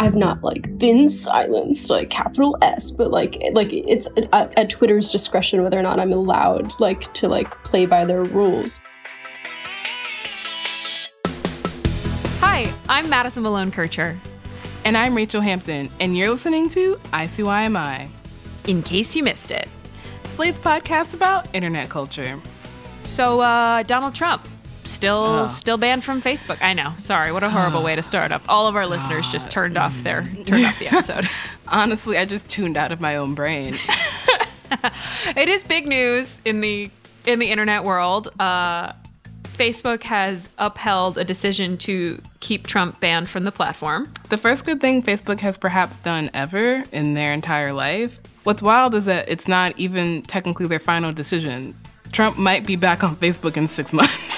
[0.00, 5.10] I've not like been silenced like capital S, but like like it's at, at, Twitter's
[5.10, 8.80] discretion whether or not I'm allowed like to like play by their rules.
[12.40, 14.18] Hi, I'm Madison Malone Kircher.
[14.86, 18.08] And I'm Rachel Hampton, and you're listening to ICYMI.
[18.68, 19.68] In case you missed it,
[20.34, 22.40] Slate's podcast about internet culture.
[23.02, 24.48] So, uh, Donald Trump,
[24.84, 25.46] Still, oh.
[25.48, 26.58] still banned from Facebook.
[26.62, 26.92] I know.
[26.98, 28.42] Sorry, what a horrible way to start up.
[28.48, 31.28] All of our listeners just turned off their turned off the episode.
[31.68, 33.76] Honestly, I just tuned out of my own brain.
[35.36, 36.90] it is big news in the
[37.26, 38.28] in the internet world.
[38.40, 38.92] Uh,
[39.60, 44.10] Facebook has upheld a decision to keep Trump banned from the platform.
[44.30, 48.20] The first good thing Facebook has perhaps done ever in their entire life.
[48.44, 51.74] What's wild is that it's not even technically their final decision.
[52.10, 54.28] Trump might be back on Facebook in six months.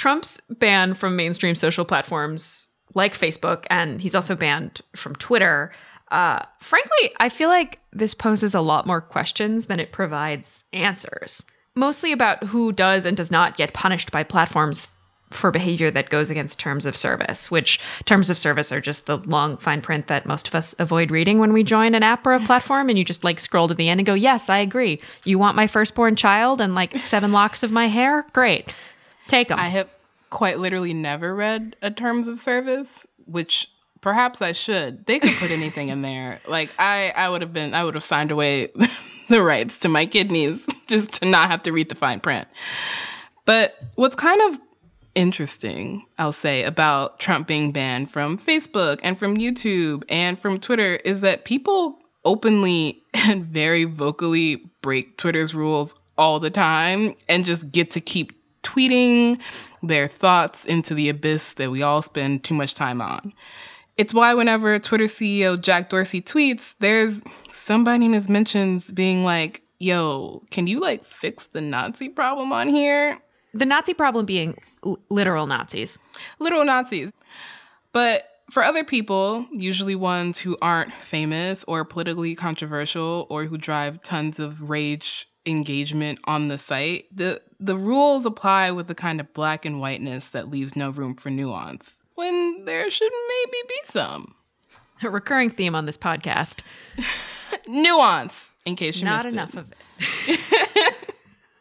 [0.00, 5.72] Trump's ban from mainstream social platforms like Facebook, and he's also banned from Twitter.
[6.10, 11.44] Uh, frankly, I feel like this poses a lot more questions than it provides answers,
[11.74, 14.88] mostly about who does and does not get punished by platforms
[15.28, 19.18] for behavior that goes against terms of service, which terms of service are just the
[19.18, 22.32] long fine print that most of us avoid reading when we join an app or
[22.32, 22.88] a platform.
[22.88, 25.00] And you just like scroll to the end and go, Yes, I agree.
[25.24, 28.26] You want my firstborn child and like seven locks of my hair?
[28.32, 28.74] Great.
[29.26, 29.58] Take them.
[29.58, 29.88] I have
[30.30, 35.06] quite literally never read a terms of service, which perhaps I should.
[35.06, 36.40] They could put anything in there.
[36.46, 38.72] Like I, I would have been, I would have signed away
[39.28, 42.48] the rights to my kidneys just to not have to read the fine print.
[43.44, 44.60] But what's kind of
[45.14, 50.96] interesting, I'll say, about Trump being banned from Facebook and from YouTube and from Twitter
[50.96, 57.72] is that people openly and very vocally break Twitter's rules all the time and just
[57.72, 58.32] get to keep
[58.62, 59.40] tweeting
[59.82, 63.32] their thoughts into the abyss that we all spend too much time on.
[63.96, 69.62] It's why whenever Twitter CEO Jack Dorsey tweets, there's somebody in his mentions being like,
[69.78, 73.18] yo, can you like fix the Nazi problem on here?
[73.52, 75.98] The Nazi problem being l- literal Nazis.
[76.38, 77.12] Literal Nazis.
[77.92, 84.02] But for other people, usually ones who aren't famous or politically controversial or who drive
[84.02, 89.32] tons of rage engagement on the site, the the rules apply with the kind of
[89.34, 94.34] black and whiteness that leaves no room for nuance, when there should maybe be some.
[95.02, 96.60] A recurring theme on this podcast.
[97.66, 99.60] nuance, in case you Not enough it.
[99.60, 99.72] of
[100.28, 101.14] it.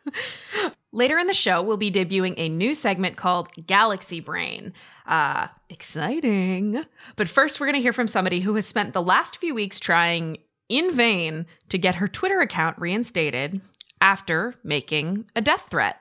[0.91, 4.73] Later in the show, we'll be debuting a new segment called Galaxy Brain.
[5.05, 6.83] Uh, exciting.
[7.15, 9.79] But first, we're going to hear from somebody who has spent the last few weeks
[9.79, 10.37] trying
[10.69, 13.59] in vain to get her Twitter account reinstated
[13.99, 15.97] after making a death threat.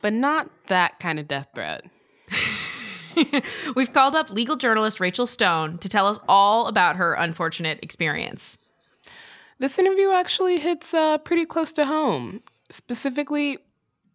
[0.00, 1.84] But not that kind of death threat.
[3.76, 8.56] We've called up legal journalist Rachel Stone to tell us all about her unfortunate experience.
[9.58, 13.58] This interview actually hits uh, pretty close to home, specifically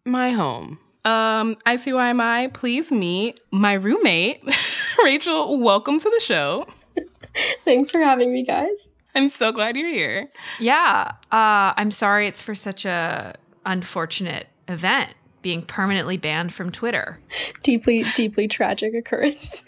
[0.04, 0.78] my home.
[1.04, 4.42] Um, ICYMI, please meet my roommate,
[5.02, 5.58] Rachel.
[5.58, 6.66] Welcome to the show.
[7.64, 8.90] Thanks for having me, guys.
[9.14, 10.28] I'm so glad you're here.
[10.60, 11.12] Yeah.
[11.32, 17.18] Uh, I'm sorry it's for such a unfortunate event being permanently banned from Twitter.
[17.62, 19.64] Deeply, deeply tragic occurrence.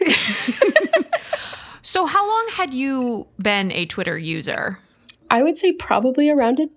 [1.82, 4.78] so, how long had you been a Twitter user?
[5.30, 6.68] I would say probably around a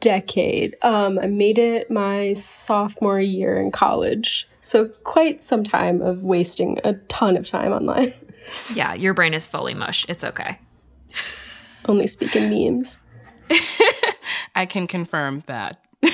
[0.00, 0.76] decade.
[0.82, 4.48] Um, I made it my sophomore year in college.
[4.62, 8.14] So, quite some time of wasting a ton of time online.
[8.74, 10.04] Yeah, your brain is fully mush.
[10.08, 10.58] It's okay
[11.86, 12.98] only speak in memes.
[14.54, 15.76] I can confirm that.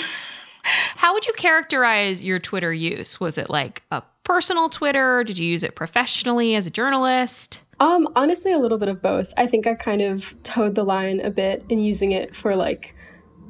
[0.62, 3.18] How would you characterize your Twitter use?
[3.20, 5.24] Was it like a personal Twitter?
[5.24, 7.62] Did you use it professionally as a journalist?
[7.80, 9.32] Um, honestly, a little bit of both.
[9.36, 12.94] I think I kind of toed the line a bit in using it for like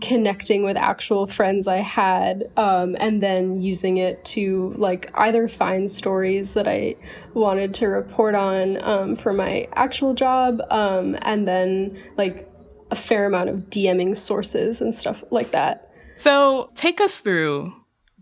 [0.01, 5.91] connecting with actual friends I had, um, and then using it to like either find
[5.91, 6.97] stories that I
[7.35, 12.49] wanted to report on um, for my actual job, um, and then like
[12.91, 15.91] a fair amount of DMing sources and stuff like that.
[16.17, 17.73] So take us through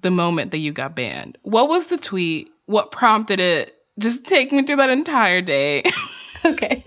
[0.00, 1.38] the moment that you got banned.
[1.42, 2.48] What was the tweet?
[2.66, 3.74] What prompted it?
[3.98, 5.82] Just take me through that entire day.
[6.44, 6.84] okay.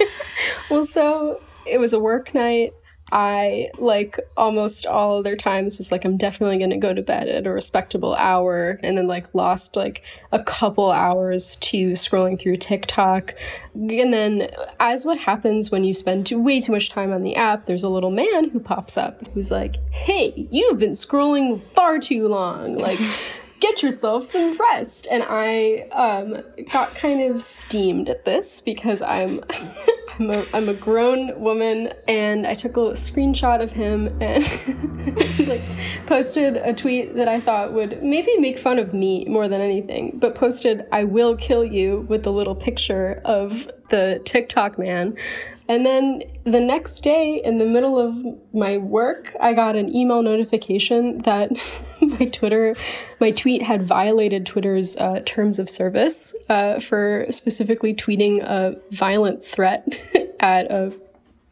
[0.69, 2.73] Well, so it was a work night.
[3.11, 7.27] I, like almost all other times, was like, I'm definitely going to go to bed
[7.27, 8.79] at a respectable hour.
[8.83, 13.35] And then, like, lost like a couple hours to scrolling through TikTok.
[13.73, 14.49] And then,
[14.79, 17.83] as what happens when you spend too, way too much time on the app, there's
[17.83, 22.77] a little man who pops up who's like, Hey, you've been scrolling far too long.
[22.77, 22.99] Like,
[23.61, 25.07] get yourself some rest.
[25.09, 29.41] And I um, got kind of steamed at this because I'm
[30.21, 34.43] I'm a, I'm a grown woman and I took a screenshot of him and
[35.47, 35.63] like
[36.05, 40.19] posted a tweet that I thought would maybe make fun of me more than anything,
[40.19, 45.17] but posted I will kill you with the little picture of the TikTok man.
[45.67, 48.15] And then the next day, in the middle of
[48.53, 51.49] my work, I got an email notification that
[52.19, 52.75] my Twitter,
[53.19, 59.43] my tweet had violated Twitter's uh, terms of service uh, for specifically tweeting a violent
[59.43, 59.99] threat
[60.39, 60.93] at a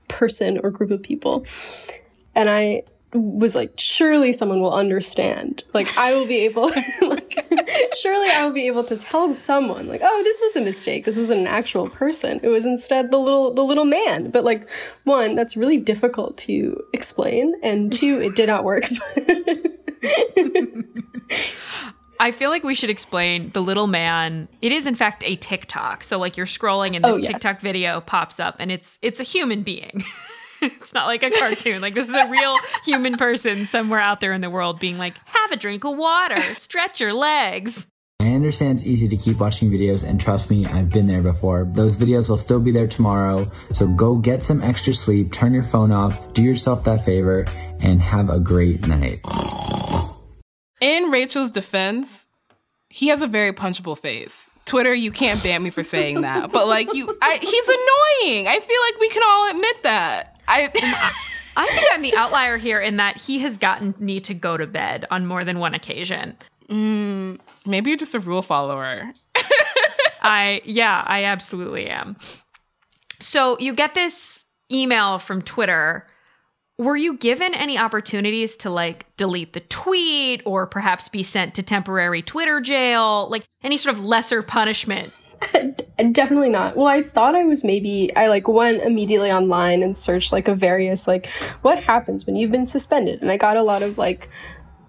[0.08, 1.46] person or group of people.
[2.36, 5.64] And I was like, surely someone will understand.
[5.74, 6.70] Like, I will be able,
[7.02, 7.48] like,
[7.98, 11.06] surely I will be able to tell someone, like, oh, this was a mistake.
[11.06, 12.40] This was an actual person.
[12.44, 14.30] It was instead the little, the little man.
[14.30, 14.70] But like,
[15.06, 18.84] one, that's really difficult to explain, and two, it did not work.
[22.22, 24.50] I feel like we should explain the little man.
[24.62, 26.04] It is in fact a TikTok.
[26.04, 27.32] So like you're scrolling and oh, this oh, yes.
[27.32, 30.04] TikTok video pops up and it's it's a human being.
[30.62, 31.82] it's not like a cartoon.
[31.82, 35.16] Like this is a real human person somewhere out there in the world being like,
[35.26, 37.88] have a drink of water, stretch your legs.
[38.22, 41.66] I understand it's easy to keep watching videos, and trust me, I've been there before.
[41.72, 45.64] Those videos will still be there tomorrow, so go get some extra sleep, turn your
[45.64, 47.46] phone off, do yourself that favor,
[47.82, 49.22] and have a great night.
[50.82, 52.28] In Rachel's defense,
[52.90, 54.48] he has a very punchable face.
[54.66, 58.48] Twitter, you can't ban me for saying that, but like you, I, he's annoying.
[58.48, 60.42] I feel like we can all admit that.
[60.48, 61.14] I.
[61.58, 64.66] I think I'm the outlier here in that he has gotten me to go to
[64.66, 66.38] bed on more than one occasion.
[66.70, 69.12] Mm, maybe you're just a rule follower.
[70.22, 72.16] I yeah, I absolutely am.
[73.20, 76.08] So you get this email from Twitter.
[76.80, 81.64] Were you given any opportunities to like delete the tweet or perhaps be sent to
[81.64, 83.28] temporary Twitter jail?
[83.30, 85.14] Like any sort of lesser punishment
[86.12, 86.76] Definitely not.
[86.76, 90.56] Well, I thought I was maybe I like went immediately online and searched like a
[90.56, 91.28] various like
[91.62, 94.30] what happens when you've been suspended, and I got a lot of like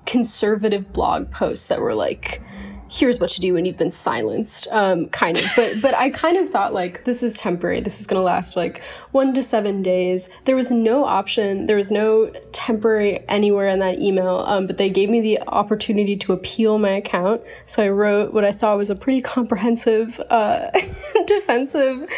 [0.06, 2.42] conservative blog posts that were like
[2.90, 5.44] here's what to do when you've been silenced um, kind of.
[5.54, 7.80] But but i kind of thought like this is temporary.
[7.80, 8.82] This is going to last like
[9.12, 10.28] one to seven days.
[10.44, 11.66] There was no option.
[11.66, 14.38] There was no temporary anywhere in that email.
[14.40, 17.42] Um, but they gave me the opportunity to appeal my account.
[17.64, 20.70] So i wrote what i thought was a pretty comprehensive uh,
[21.26, 22.08] defensive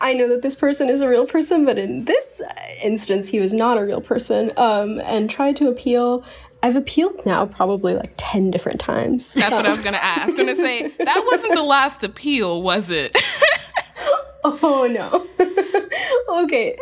[0.00, 2.40] I know that this person is a real person, but in this
[2.80, 6.24] instance, he was not a real person, um, and tried to appeal.
[6.62, 9.34] I've appealed now probably like 10 different times.
[9.34, 10.28] That's what I was going to ask.
[10.28, 13.16] I'm going to say, that wasn't the last appeal, was it?
[14.44, 15.26] oh, no.
[16.42, 16.76] okay.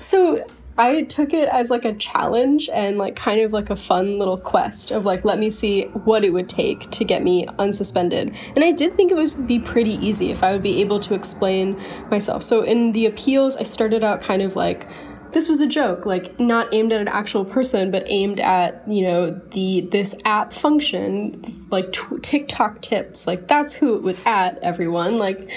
[0.00, 0.44] So
[0.76, 4.36] I took it as like a challenge and like kind of like a fun little
[4.36, 8.34] quest of like, let me see what it would take to get me unsuspended.
[8.56, 11.14] And I did think it would be pretty easy if I would be able to
[11.14, 12.42] explain myself.
[12.42, 14.88] So in the appeals, I started out kind of like,
[15.34, 19.06] this was a joke, like not aimed at an actual person, but aimed at you
[19.06, 23.26] know the this app function, like t- TikTok tips.
[23.26, 24.58] Like that's who it was at.
[24.62, 25.50] Everyone like.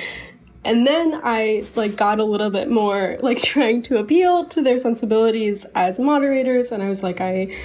[0.65, 4.77] And then I like got a little bit more like trying to appeal to their
[4.77, 7.55] sensibilities as moderators and I was like I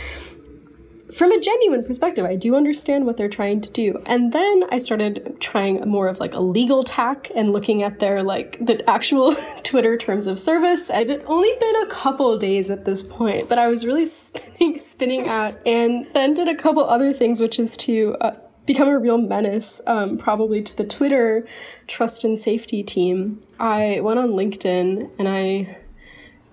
[1.12, 4.02] from a genuine perspective, I do understand what they're trying to do.
[4.06, 8.22] And then I started trying more of like a legal tack and looking at their
[8.22, 10.90] like the actual Twitter terms of service.
[10.90, 14.78] It had only been a couple days at this point, but I was really spinning,
[14.78, 18.98] spinning out and then did a couple other things, which is to uh, become a
[18.98, 21.46] real menace, um, probably to the Twitter
[21.86, 23.42] trust and safety team.
[23.58, 25.78] I went on LinkedIn and I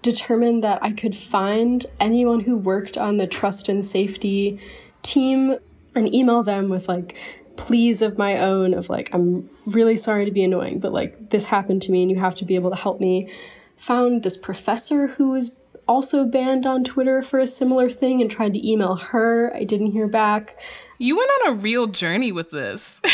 [0.02, 4.60] determined that I could find anyone who worked on the trust and safety
[5.02, 5.58] team
[5.96, 7.16] and email them with like
[7.58, 11.48] pleas of my own of like I'm really sorry to be annoying but like this
[11.48, 13.30] happened to me and you have to be able to help me.
[13.78, 18.54] Found this professor who was also banned on Twitter for a similar thing and tried
[18.54, 19.56] to email her.
[19.56, 20.58] I didn't hear back.
[20.98, 23.02] You went on a real journey with this.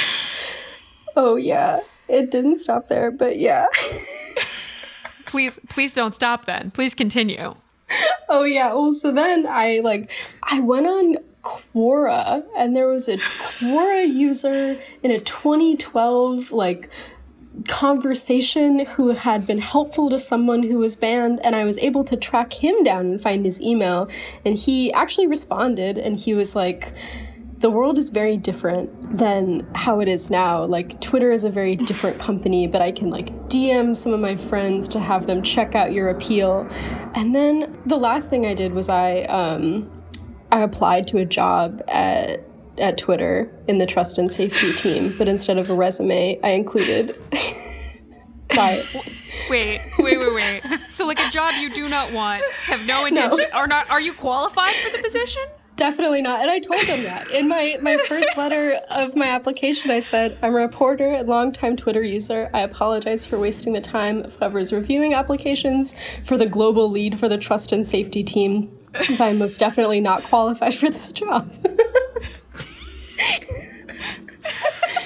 [1.18, 1.80] Oh yeah.
[2.10, 3.68] It didn't stop there but yeah
[5.36, 6.72] please, please don't stop then.
[6.72, 7.54] Please continue.
[8.30, 8.74] Oh yeah.
[8.74, 10.10] Well, so then I like
[10.42, 16.90] I went on Quora and there was a Quora user in a 2012 like
[17.68, 22.16] conversation who had been helpful to someone who was banned and I was able to
[22.16, 24.10] track him down and find his email
[24.46, 26.94] and he actually responded and he was like
[27.66, 30.64] the world is very different than how it is now.
[30.64, 34.36] Like Twitter is a very different company, but I can like DM some of my
[34.36, 36.70] friends to have them check out your appeal.
[37.16, 39.90] And then the last thing I did was I um
[40.52, 42.46] I applied to a job at
[42.78, 47.20] at Twitter in the trust and safety team, but instead of a resume, I included
[49.50, 50.64] Wait, wait, wait, wait.
[50.90, 54.14] So like a job you do not want, have no intention, are not are you
[54.14, 55.42] qualified for the position?
[55.76, 56.40] Definitely not.
[56.40, 57.32] And I told them that.
[57.34, 61.76] In my, my first letter of my application, I said, I'm a reporter and longtime
[61.76, 62.50] Twitter user.
[62.54, 67.28] I apologize for wasting the time of whoever's reviewing applications for the global lead for
[67.28, 71.52] the trust and safety team, because I'm most definitely not qualified for this job.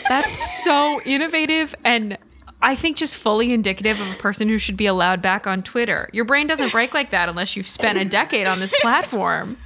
[0.07, 2.17] That's so innovative and
[2.61, 6.09] I think just fully indicative of a person who should be allowed back on Twitter.
[6.13, 9.57] Your brain doesn't break like that unless you've spent a decade on this platform.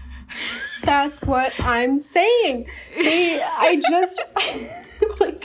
[0.84, 2.68] That's what I'm saying.
[2.96, 4.22] They, I just,
[5.20, 5.44] like,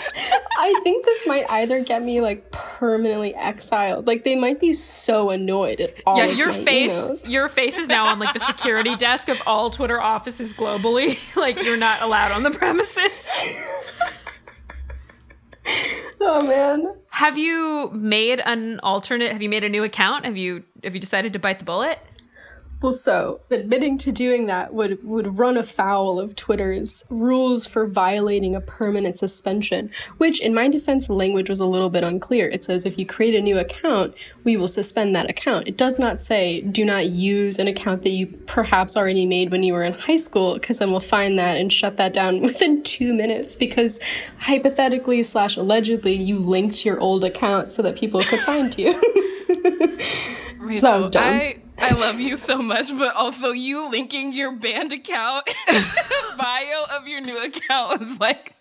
[0.58, 4.06] I think this might either get me like permanently exiled.
[4.06, 6.18] Like they might be so annoyed at all.
[6.18, 7.28] Yeah, of your face, emails.
[7.28, 11.18] your face is now on like the security desk of all Twitter offices globally.
[11.36, 13.28] like you're not allowed on the premises.
[16.20, 16.94] Oh man.
[17.10, 19.32] Have you made an alternate?
[19.32, 20.24] Have you made a new account?
[20.24, 21.98] Have you have you decided to bite the bullet?
[22.80, 28.54] Well, so admitting to doing that would would run afoul of Twitter's rules for violating
[28.54, 32.48] a permanent suspension, which, in my defense, the language was a little bit unclear.
[32.48, 35.66] It says if you create a new account, we will suspend that account.
[35.66, 39.64] It does not say do not use an account that you perhaps already made when
[39.64, 42.84] you were in high school, because then we'll find that and shut that down within
[42.84, 43.56] two minutes.
[43.56, 43.98] Because
[44.38, 48.92] hypothetically slash allegedly, you linked your old account so that people could find you.
[50.60, 51.24] Rachel, that was dumb.
[51.24, 55.48] I, I love you so much, but also you linking your banned account
[56.38, 58.54] bio of your new account is like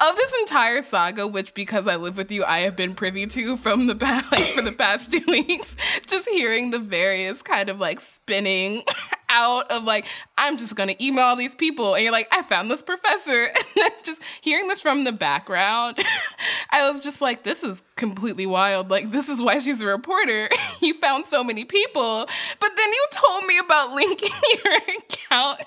[0.00, 3.56] of this entire saga, which because I live with you, I have been privy to
[3.56, 5.74] from the past like for the past two weeks.
[6.06, 8.82] Just hearing the various kind of like spinning
[9.28, 10.06] out of like,
[10.36, 13.64] I'm just gonna email all these people, and you're like, I found this professor, and
[13.76, 15.98] then just hearing this from the background,
[16.70, 18.90] I was just like, this is completely wild.
[18.90, 20.50] Like, this is why she's a reporter.
[20.80, 22.26] you found so many people,
[22.60, 24.30] but then you told me about linking
[24.64, 25.60] your account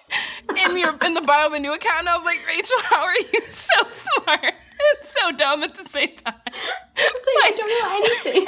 [0.65, 3.03] in your in the bio of the new account, and I was like, Rachel, how
[3.03, 6.35] are you so smart and so dumb at the same time?
[6.97, 8.47] I don't know anything.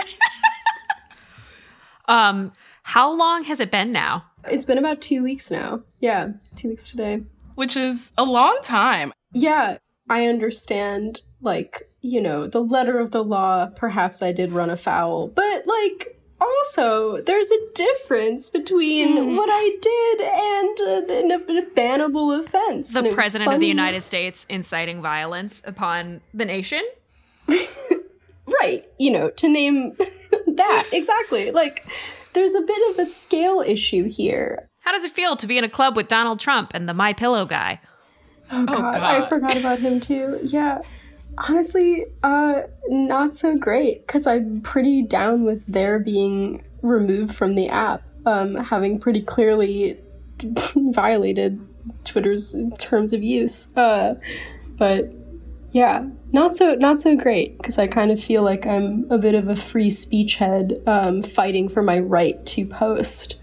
[2.07, 2.51] Um,
[2.83, 4.25] how long has it been now?
[4.49, 5.81] It's been about two weeks now.
[5.99, 7.23] Yeah, two weeks today.
[7.55, 9.13] Which is a long time.
[9.33, 9.77] Yeah,
[10.09, 15.27] I understand, like, you know, the letter of the law, perhaps I did run afoul,
[15.29, 22.37] but, like, also, there's a difference between what I did and uh, an- a bannable
[22.37, 22.91] offense.
[22.91, 23.67] The And it president of the.
[23.67, 26.81] United States inciting violence upon the nation?
[28.61, 29.95] Right, you know, to name
[30.47, 31.51] that, exactly.
[31.51, 31.87] Like,
[32.33, 34.69] there's a bit of a scale issue here.
[34.79, 37.13] How does it feel to be in a club with Donald Trump and the My
[37.13, 37.79] Pillow guy?
[38.51, 39.29] Oh god, I God.
[39.29, 40.39] forgot about him too.
[40.43, 40.81] Yeah.
[41.37, 47.69] Honestly, uh not so great cuz I'm pretty down with their being removed from the
[47.69, 49.97] app, um having pretty clearly
[50.75, 51.59] violated
[52.03, 53.69] Twitter's terms of use.
[53.75, 54.15] Uh
[54.77, 55.11] but
[55.73, 59.35] yeah, not so not so great because I kind of feel like I'm a bit
[59.35, 63.37] of a free speech head um fighting for my right to post.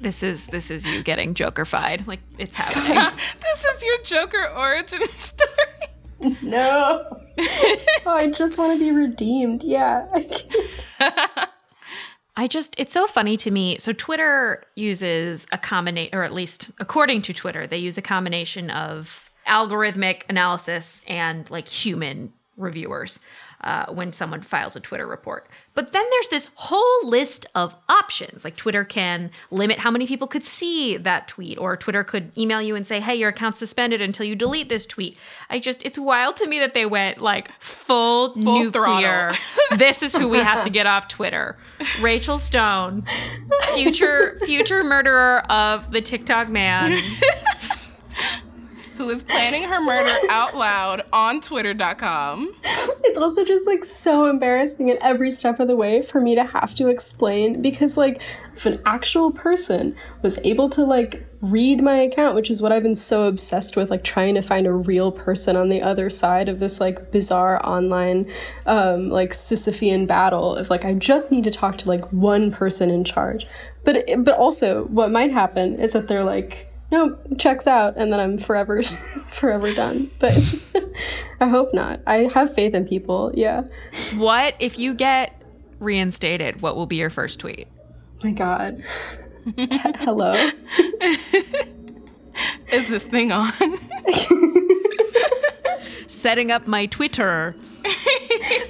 [0.00, 2.06] This is this is you getting jokerfied.
[2.06, 2.96] Like it's happening.
[3.42, 5.50] this is your Joker origin story.
[6.40, 7.20] No.
[8.06, 9.62] oh, I just want to be redeemed.
[9.62, 10.06] Yeah.
[12.34, 13.76] I just, it's so funny to me.
[13.76, 18.70] So, Twitter uses a combination, or at least according to Twitter, they use a combination
[18.70, 23.20] of algorithmic analysis and like human reviewers
[23.64, 25.48] uh, when someone files a Twitter report.
[25.72, 28.44] But then there's this whole list of options.
[28.44, 32.60] Like, Twitter can limit how many people could see that tweet, or Twitter could email
[32.60, 35.16] you and say, hey, your account's suspended until you delete this tweet.
[35.48, 39.32] I just, it's wild to me that they went like full, Full nuclear.
[39.76, 41.56] this is who we have to get off Twitter.
[42.00, 43.04] Rachel Stone,
[43.74, 47.00] future future murderer of the TikTok man.
[48.96, 52.54] who is planning her murder out loud on twitter.com.
[53.04, 56.44] It's also just like so embarrassing at every step of the way for me to
[56.44, 58.20] have to explain because like
[58.54, 62.82] if an actual person was able to like read my account, which is what I've
[62.82, 66.48] been so obsessed with, like trying to find a real person on the other side
[66.48, 68.30] of this like bizarre online
[68.66, 72.90] um like Sisyphean battle of like I just need to talk to like one person
[72.90, 73.46] in charge.
[73.82, 78.20] But but also what might happen is that they're like no, checks out, and then
[78.20, 78.82] I'm forever,
[79.28, 80.10] forever done.
[80.18, 80.32] But
[81.40, 82.00] I hope not.
[82.06, 83.32] I have faith in people.
[83.34, 83.64] Yeah.
[84.14, 85.40] What if you get
[85.80, 86.62] reinstated?
[86.62, 87.66] What will be your first tweet?
[88.22, 88.82] My God.
[89.58, 90.32] H- hello.
[92.72, 93.52] Is this thing on?
[96.06, 97.54] Setting up my Twitter.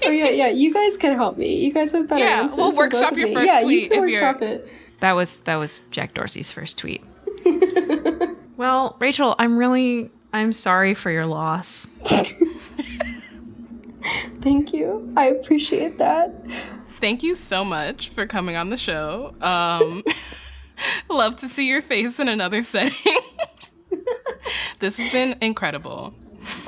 [0.05, 0.49] oh yeah, yeah.
[0.49, 1.57] You guys can help me.
[1.57, 2.57] You guys have better Yeah, answers.
[2.57, 3.35] we'll workshop your me.
[3.35, 4.69] first yeah, tweet you can if you're- workshop it.
[5.01, 7.03] That was that was Jack Dorsey's first tweet.
[8.57, 11.87] well, Rachel, I'm really I'm sorry for your loss.
[14.41, 15.13] Thank you.
[15.17, 16.35] I appreciate that.
[17.01, 19.35] Thank you so much for coming on the show.
[19.41, 20.03] Um,
[21.09, 23.21] love to see your face in another setting.
[24.81, 26.13] this has been incredible.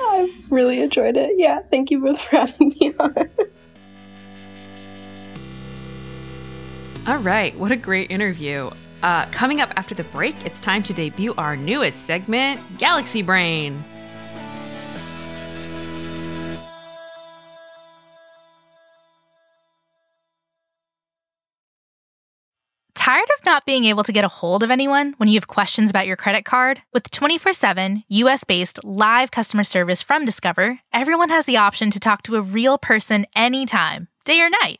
[0.01, 1.33] I've really enjoyed it.
[1.35, 1.59] Yeah.
[1.69, 3.29] Thank you both for having me on.
[7.05, 8.69] All right, what a great interview.
[9.03, 13.83] Uh, coming up after the break, it's time to debut our newest segment, Galaxy Brain.
[23.07, 25.89] Tired of not being able to get a hold of anyone when you have questions
[25.89, 26.81] about your credit card?
[26.91, 32.01] With 24 7 US based live customer service from Discover, everyone has the option to
[32.01, 34.79] talk to a real person anytime, day or night.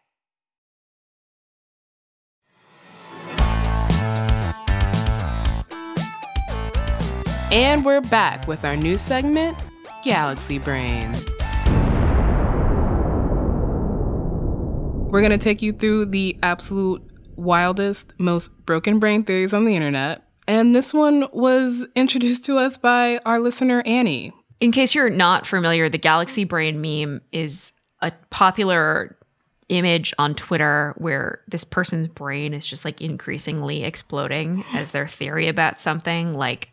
[7.51, 9.57] And we're back with our new segment,
[10.05, 11.11] Galaxy Brain.
[15.11, 17.03] We're going to take you through the absolute
[17.35, 20.25] wildest, most broken brain theories on the internet.
[20.47, 24.31] And this one was introduced to us by our listener, Annie.
[24.61, 29.17] In case you're not familiar, the Galaxy Brain meme is a popular
[29.67, 35.49] image on Twitter where this person's brain is just like increasingly exploding as their theory
[35.49, 36.70] about something like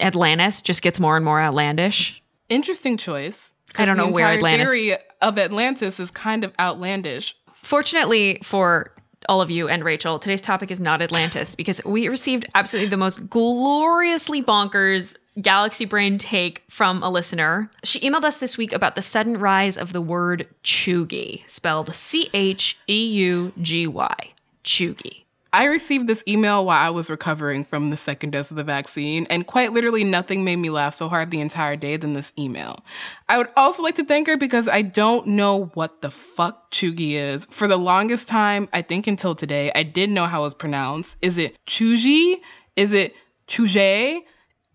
[0.00, 2.22] Atlantis just gets more and more outlandish.
[2.48, 3.54] Interesting choice.
[3.76, 7.36] I don't know where Atlantis- theory of Atlantis is kind of outlandish.
[7.62, 8.92] Fortunately for
[9.28, 12.96] all of you and Rachel, today's topic is not Atlantis because we received absolutely the
[12.96, 17.70] most gloriously bonkers galaxy brain take from a listener.
[17.84, 22.30] She emailed us this week about the sudden rise of the word cheugy, spelled C
[22.32, 24.32] H E U G Y.
[24.64, 25.24] Cheugy.
[25.52, 29.26] I received this email while I was recovering from the second dose of the vaccine,
[29.30, 32.84] and quite literally nothing made me laugh so hard the entire day than this email.
[33.28, 37.12] I would also like to thank her because I don't know what the fuck Chugi
[37.12, 37.46] is.
[37.46, 41.16] For the longest time, I think until today, I didn't know how it was pronounced.
[41.22, 42.36] Is it Chuji?
[42.76, 43.14] Is it
[43.48, 44.20] Chuje?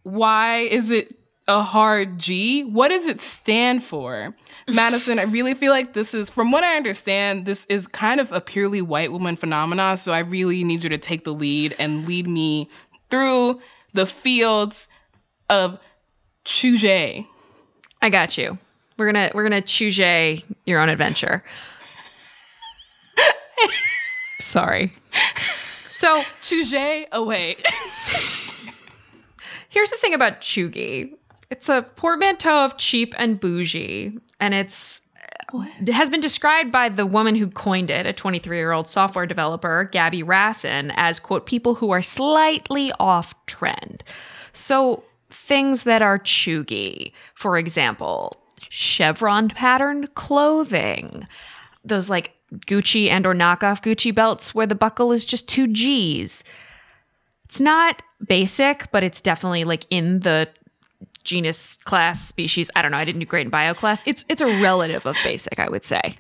[0.02, 1.14] Why is it
[1.47, 2.63] a hard G?
[2.63, 4.36] What does it stand for?
[4.67, 8.32] Madison, I really feel like this is, from what I understand, this is kind of
[8.32, 9.97] a purely white woman phenomenon.
[9.97, 12.69] So I really need you to take the lead and lead me
[13.10, 13.62] through
[13.93, 14.88] the fields
[15.49, 15.79] of
[16.45, 17.27] Chuje.
[18.01, 18.58] I got you.
[18.97, 21.43] We're gonna we're gonna choose your own adventure.
[24.39, 24.93] Sorry.
[25.89, 27.65] So Chuje, oh wait.
[29.69, 31.13] Here's the thing about cheugy.
[31.54, 35.02] It's a portmanteau of cheap and bougie, and it's
[35.54, 40.24] it has been described by the woman who coined it, a 23-year-old software developer, Gaby
[40.24, 44.04] Rasson, as quote people who are slightly off trend.
[44.52, 48.36] So things that are cheugy, for example,
[48.70, 51.28] chevron patterned clothing,
[51.86, 52.32] those like
[52.66, 56.44] Gucci and or knockoff Gucci belts where the buckle is just two G's.
[57.46, 60.50] It's not basic, but it's definitely like in the
[61.24, 62.70] genus, class, species.
[62.76, 62.98] I don't know.
[62.98, 64.04] I didn't do great in bio class.
[64.06, 66.16] It's it's a relative of basic, I would say.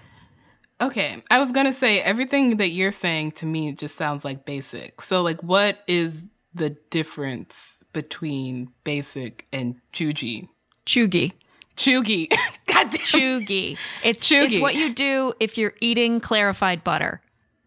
[0.81, 5.01] Okay, I was gonna say everything that you're saying to me just sounds like basic.
[5.01, 10.49] So, like, what is the difference between basic and chugi?
[10.85, 11.33] Chugi.
[11.77, 12.29] Chugi.
[12.67, 12.99] God damn.
[12.99, 13.77] Chugi.
[14.03, 14.43] It's Chugi.
[14.43, 17.21] it's what you do if you're eating clarified butter.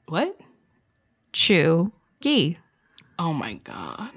[0.08, 0.38] What?
[1.32, 2.56] Chugi.
[3.18, 4.10] Oh my god.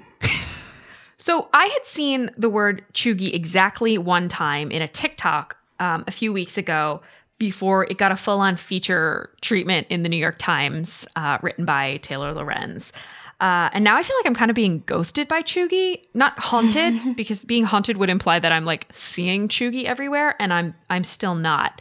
[1.20, 6.10] So I had seen the word cheugy exactly one time in a TikTok um, a
[6.10, 7.02] few weeks ago
[7.38, 11.64] before it got a full on feature treatment in the New York Times, uh, written
[11.66, 12.92] by Taylor Lorenz.
[13.38, 16.94] Uh, and now I feel like I'm kind of being ghosted by Cheugy, not haunted,
[17.16, 21.34] because being haunted would imply that I'm like seeing Cheugy everywhere, and I'm I'm still
[21.34, 21.80] not.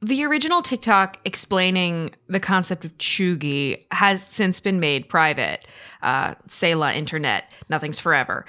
[0.00, 5.66] The original TikTok explaining the concept of Cheugy has since been made private.
[6.02, 8.46] Uh, Selah Internet, nothing's forever.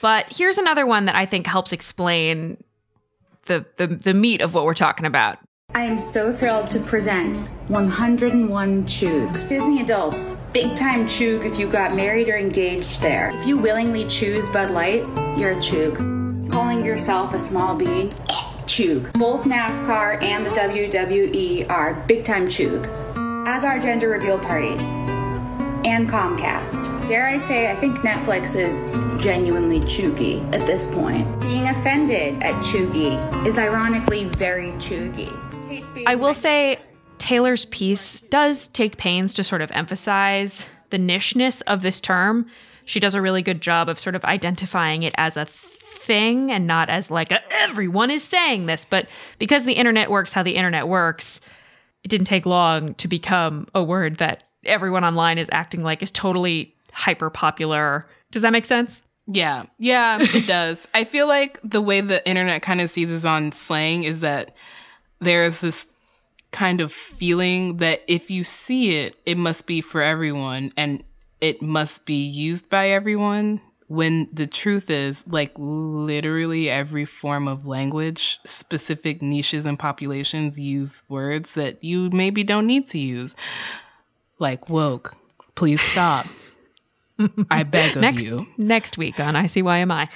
[0.00, 2.62] But here's another one that I think helps explain
[3.46, 5.38] the, the the meat of what we're talking about.
[5.74, 9.48] I am so thrilled to present 101 Chugs.
[9.48, 13.30] Disney adults, big time Chug if you got married or engaged there.
[13.40, 15.04] If you willingly choose Bud Light,
[15.36, 15.96] you're a Chug.
[16.50, 18.10] Calling yourself a small B,
[18.66, 19.12] Chug.
[19.14, 22.86] Both NASCAR and the WWE are big time Chug,
[23.48, 25.00] as are gender reveal parties.
[25.84, 27.08] And Comcast.
[27.08, 28.90] Dare I say, I think Netflix is
[29.22, 31.40] genuinely chuggy at this point.
[31.40, 35.30] Being offended at chuggy is ironically very chuggy.
[36.06, 36.78] I will say
[37.18, 42.46] Taylor's piece does take pains to sort of emphasize the nicheness of this term.
[42.86, 46.66] She does a really good job of sort of identifying it as a thing and
[46.66, 48.84] not as like a, everyone is saying this.
[48.84, 49.06] But
[49.38, 51.40] because the internet works how the internet works,
[52.02, 56.10] it didn't take long to become a word that everyone online is acting like is
[56.10, 58.08] totally hyper popular.
[58.30, 59.02] Does that make sense?
[59.26, 60.86] Yeah, yeah, it does.
[60.94, 64.54] I feel like the way the internet kind of seizes on slang is that
[65.20, 65.86] there's this
[66.52, 71.02] kind of feeling that if you see it, it must be for everyone and
[71.40, 73.60] it must be used by everyone.
[73.86, 81.02] When the truth is, like, literally every form of language, specific niches and populations use
[81.08, 83.36] words that you maybe don't need to use.
[84.38, 85.14] Like, woke,
[85.54, 86.26] please stop.
[87.50, 88.46] I beg of next you.
[88.56, 90.08] next week on ICYMI.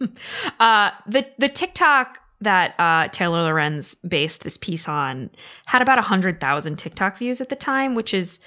[0.60, 5.30] uh, the the TikTok that uh, Taylor Lorenz based this piece on
[5.66, 8.40] had about hundred thousand TikTok views at the time, which is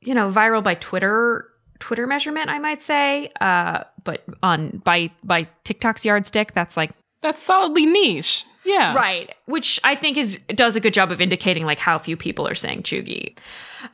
[0.00, 1.46] you know viral by Twitter
[1.80, 3.32] Twitter measurement, I might say.
[3.40, 8.44] Uh, but on by by TikTok's yardstick, that's like That's solidly niche.
[8.64, 8.94] Yeah.
[8.94, 12.46] Right, which I think is does a good job of indicating like how few people
[12.46, 13.36] are saying cheugy.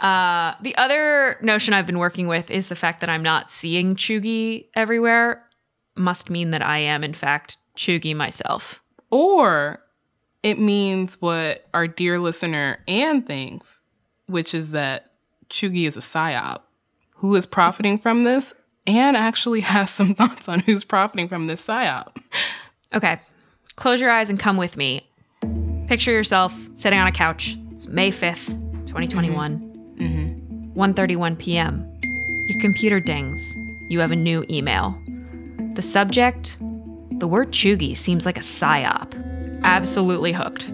[0.01, 3.95] Uh, the other notion I've been working with is the fact that I'm not seeing
[3.95, 5.45] cheugy everywhere.
[5.95, 8.83] Must mean that I am in fact cheugy myself.
[9.11, 9.81] Or
[10.43, 13.85] it means what our dear listener Anne thinks,
[14.27, 15.12] which is that
[15.49, 16.61] Cheugy is a psyop.
[17.17, 18.55] Who is profiting from this?
[18.87, 22.17] Anne actually has some thoughts on who's profiting from this psyop.
[22.94, 23.18] Okay,
[23.77, 25.07] close your eyes and come with me.
[25.87, 27.57] Picture yourself sitting on a couch.
[27.72, 28.49] It's May 5th,
[28.87, 29.66] 2021.
[29.99, 31.35] 1:31 mm-hmm.
[31.37, 31.99] p.m.
[32.49, 33.57] Your computer dings.
[33.88, 34.99] You have a new email.
[35.75, 36.59] The subject,
[37.18, 39.14] the word cheugy seems like a psyop.
[39.62, 40.68] Absolutely hooked.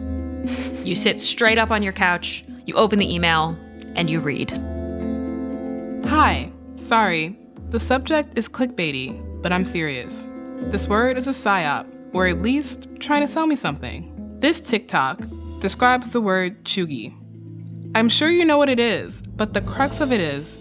[0.85, 3.57] You sit straight up on your couch, you open the email,
[3.94, 4.51] and you read.
[6.07, 7.38] Hi, sorry.
[7.70, 10.29] The subject is clickbaity, but I'm serious.
[10.70, 14.09] This word is a psyop, or at least trying to sell me something.
[14.40, 15.20] This TikTok
[15.61, 17.14] describes the word cheugy.
[17.94, 20.61] I'm sure you know what it is, but the crux of it is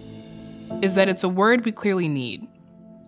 [0.80, 2.46] is that it's a word we clearly need.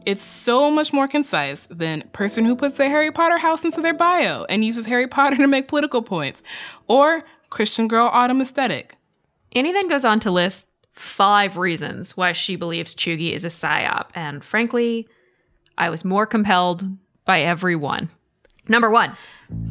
[0.07, 3.95] It's so much more concise than person who puts their Harry Potter house into their
[3.95, 6.43] bio and uses Harry Potter to make political points,
[6.89, 8.97] or Christian girl autumn aesthetic.
[9.53, 14.09] Annie then goes on to list five reasons why she believes Cheugy is a psyop,
[14.15, 15.09] and frankly,
[15.79, 16.85] I was more compelled
[17.25, 18.11] by every one.
[18.69, 19.17] Number one,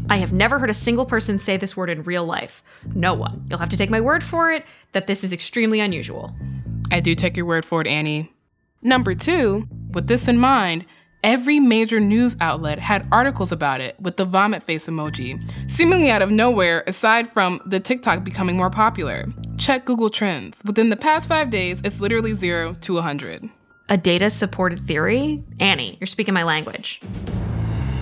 [0.10, 2.64] I have never heard a single person say this word in real life.
[2.94, 3.46] No one.
[3.50, 6.36] You'll have to take my word for it that this is extremely unusual.
[6.92, 8.32] I do take your word for it, Annie.
[8.82, 10.86] Number two, with this in mind,
[11.24, 15.40] every major news outlet had articles about it with the vomit face emoji,
[15.72, 19.26] seemingly out of nowhere, aside from the TikTok becoming more popular.
[19.58, 20.62] Check Google Trends.
[20.66, 23.50] Within the past five days, it's literally zero to 100.
[23.90, 25.44] A data supported theory?
[25.60, 27.02] Annie, you're speaking my language.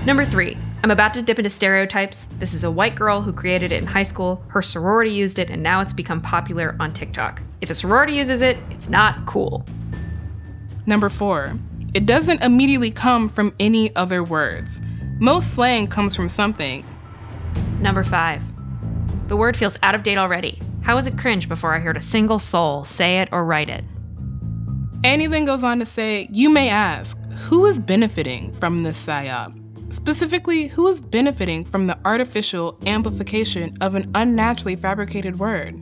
[0.06, 2.28] Number three, I'm about to dip into stereotypes.
[2.40, 4.44] This is a white girl who created it in high school.
[4.48, 7.44] Her sorority used it, and now it's become popular on TikTok.
[7.62, 9.64] If a sorority uses it, it's not cool.
[10.88, 11.54] Number four,
[11.94, 14.82] it doesn't immediately come from any other words.
[15.20, 16.84] Most slang comes from something.
[17.80, 18.42] Number five.
[19.28, 20.60] The word feels out of date already.
[20.82, 23.84] How was it cringe before I heard a single soul say it or write it?
[25.04, 29.61] Annie then goes on to say, You may ask, who is benefiting from this PSYOP?
[29.92, 35.78] Specifically, who is benefiting from the artificial amplification of an unnaturally fabricated word?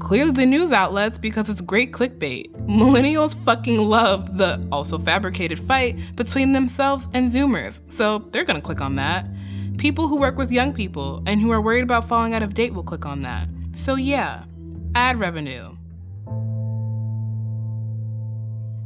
[0.00, 2.50] Clearly, the news outlets because it's great clickbait.
[2.66, 8.80] Millennials fucking love the also fabricated fight between themselves and Zoomers, so they're gonna click
[8.80, 9.24] on that.
[9.78, 12.74] People who work with young people and who are worried about falling out of date
[12.74, 13.48] will click on that.
[13.74, 14.44] So, yeah,
[14.96, 15.76] ad revenue.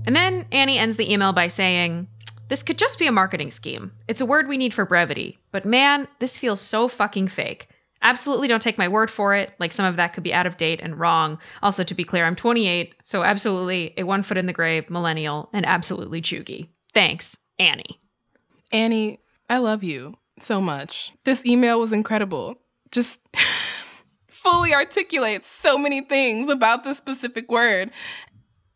[0.07, 2.07] And then Annie ends the email by saying,
[2.49, 3.93] This could just be a marketing scheme.
[4.09, 5.39] It's a word we need for brevity.
[5.53, 7.69] But man, this feels so fucking fake.
[8.01, 9.53] Absolutely don't take my word for it.
[9.59, 11.39] Like some of that could be out of date and wrong.
[11.63, 15.49] Also, to be clear, I'm 28, so absolutely a one foot in the grave millennial
[15.53, 16.69] and absolutely chuggy.
[16.95, 18.01] Thanks, Annie.
[18.73, 21.13] Annie, I love you so much.
[21.25, 22.57] This email was incredible.
[22.93, 23.21] Just
[24.29, 27.91] fully articulates so many things about this specific word.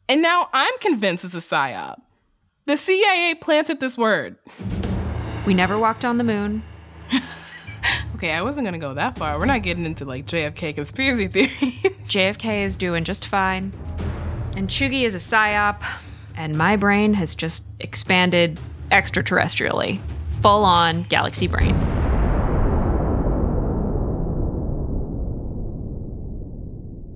[0.08, 2.00] And now I'm convinced it's a psyop.
[2.64, 4.36] The CIA planted this word.
[5.46, 6.62] We never walked on the moon.
[8.14, 9.36] okay, I wasn't gonna go that far.
[9.36, 11.50] We're not getting into like JFK conspiracy theories.
[12.06, 13.72] JFK is doing just fine.
[14.56, 15.82] And Cheugy is a psyop,
[16.36, 18.60] and my brain has just expanded
[18.92, 20.00] extraterrestrially.
[20.40, 21.74] Full on galaxy brain.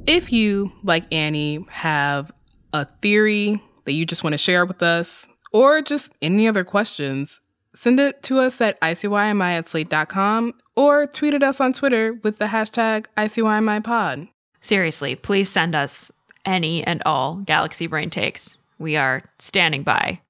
[0.09, 2.33] If you, like Annie, have
[2.73, 7.41] a theory that you just want to share with us, or just any other questions,
[7.75, 12.37] send it to us at ICYMI at slate.com or tweet at us on Twitter with
[12.37, 14.29] the hashtag ICYMIPod.
[14.61, 16.13] Seriously, please send us
[16.45, 18.59] any and all Galaxy Brain takes.
[18.79, 20.21] We are standing by.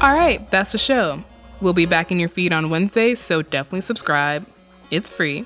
[0.00, 1.20] All right, that's the show.
[1.60, 4.46] We'll be back in your feed on Wednesday, so definitely subscribe.
[4.92, 5.44] It's free,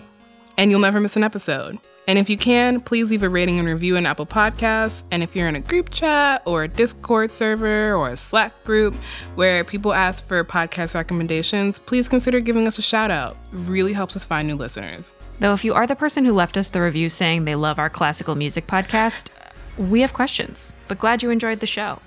[0.58, 1.78] and you'll never miss an episode.
[2.06, 5.02] And if you can, please leave a rating and review in Apple Podcasts.
[5.10, 8.94] And if you're in a group chat or a Discord server or a Slack group
[9.34, 13.36] where people ask for podcast recommendations, please consider giving us a shout out.
[13.52, 15.14] It really helps us find new listeners.
[15.40, 17.90] Though, if you are the person who left us the review saying they love our
[17.90, 19.28] classical music podcast,
[19.76, 21.98] we have questions, but glad you enjoyed the show.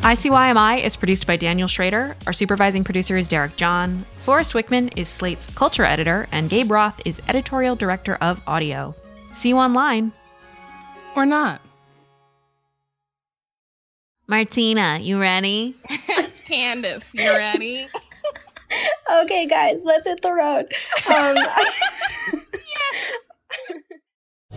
[0.00, 2.16] ICYMI is produced by Daniel Schroeder.
[2.26, 4.06] Our supervising producer is Derek John.
[4.24, 8.94] Forrest Wickman is Slate's culture editor, and Gabe Roth is editorial director of audio.
[9.32, 10.12] See you online.
[11.14, 11.60] Or not.
[14.26, 15.76] Martina, you ready?
[16.46, 17.86] Candace, you ready?
[19.22, 20.72] okay, guys, let's hit the road.
[21.14, 21.36] Um,